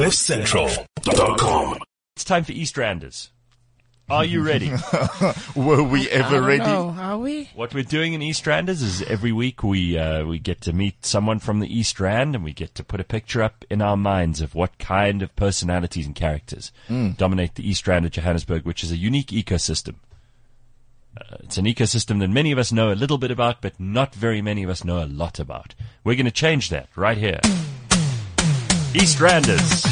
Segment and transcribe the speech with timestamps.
[0.00, 1.78] CliffCentral.com.
[2.16, 3.28] It's time for Eastranders.
[4.08, 4.70] Are you ready?
[5.54, 6.62] Were we I ever don't ready?
[6.64, 6.96] know.
[6.98, 7.50] Are we?
[7.54, 11.38] what we're doing in Eastranders is every week we uh, we get to meet someone
[11.38, 14.40] from the East Rand and we get to put a picture up in our minds
[14.40, 16.72] of what kind of personalities and characters
[17.18, 19.96] dominate the East Rand of Johannesburg, which is a unique ecosystem.
[21.14, 24.14] Uh, it's an ecosystem that many of us know a little bit about, but not
[24.14, 25.74] very many of us know a lot about.
[26.04, 27.40] We're going to change that right here.
[28.92, 29.84] Eastranders.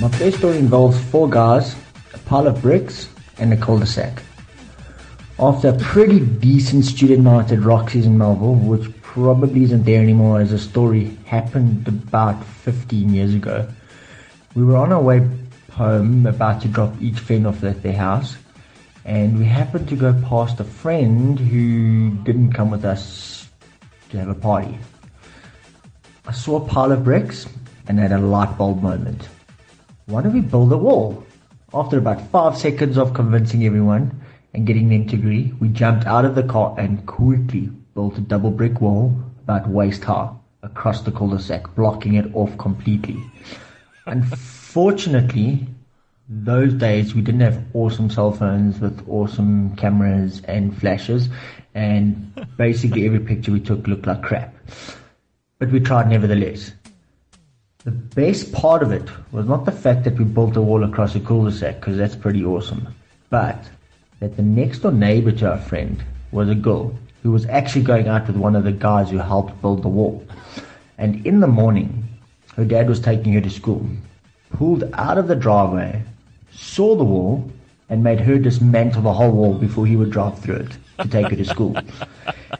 [0.00, 1.74] My first story involves four guys,
[2.14, 4.22] a pile of bricks, and a cul-de-sac.
[5.40, 10.40] After a pretty decent student night at Roxy's in Melville, which probably isn't there anymore
[10.40, 13.68] as the story happened about 15 years ago,
[14.54, 15.28] we were on our way
[15.72, 18.36] home about to drop each friend off at their house,
[19.04, 23.48] and we happened to go past a friend who didn't come with us
[24.10, 24.78] to have a party.
[26.26, 27.46] I saw a pile of bricks
[27.86, 29.28] and had a light bulb moment.
[30.06, 31.22] Why don't we build a wall?
[31.74, 34.22] After about five seconds of convincing everyone
[34.54, 38.22] and getting them to agree, we jumped out of the car and quickly built a
[38.22, 40.30] double brick wall about waist high
[40.62, 43.22] across the cul-de-sac, blocking it off completely.
[44.06, 45.66] Unfortunately,
[46.30, 51.28] those days we didn't have awesome cell phones with awesome cameras and flashes,
[51.74, 54.54] and basically every picture we took looked like crap.
[55.64, 56.72] But we tried nevertheless.
[57.84, 61.14] The best part of it was not the fact that we built a wall across
[61.14, 62.94] a cul-de-sac, because that's pretty awesome,
[63.30, 63.64] but
[64.20, 68.08] that the next door neighbor to our friend was a girl who was actually going
[68.08, 70.22] out with one of the guys who helped build the wall.
[70.98, 72.10] And in the morning,
[72.56, 73.86] her dad was taking her to school,
[74.52, 76.02] pulled out of the driveway,
[76.52, 77.50] saw the wall,
[77.88, 81.28] and made her dismantle the whole wall before he would drive through it to take
[81.28, 81.76] her to school.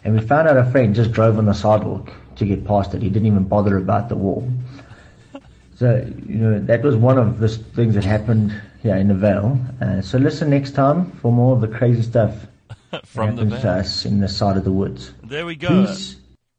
[0.03, 3.03] And we found out our friend just drove on the sidewalk to get past it.
[3.03, 4.49] He didn't even bother about the wall.
[5.77, 9.59] So, you know, that was one of the things that happened here in the Vale.
[9.81, 12.47] Uh, so listen next time for more of the crazy stuff
[13.05, 15.13] From the happens to us in the side of the woods.
[15.23, 15.87] There we go.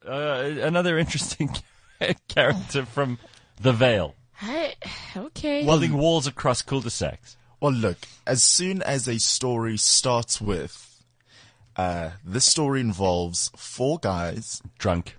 [0.06, 1.50] Uh, another interesting
[2.28, 3.20] character from
[3.62, 4.16] the Vale.
[4.42, 4.74] I,
[5.16, 5.64] okay.
[5.64, 7.38] Building walls across cul-de-sacs.
[7.62, 10.95] Well, look, as soon as a story starts with,
[11.76, 15.18] uh, this story involves four guys, Drunk.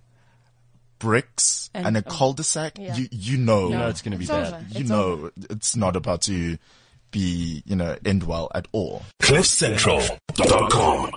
[0.99, 2.97] bricks, and, And- a cul-de-sac, yeah.
[2.97, 4.55] you, you know, know it's gonna be It's bad.
[4.55, 4.65] over.
[4.71, 5.31] you It's know, over.
[5.51, 6.57] it's not about to
[7.11, 9.03] be, you know, end well at all.
[9.23, 11.11] CliffCentral.com.